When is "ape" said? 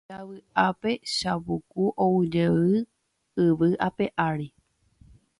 3.87-4.05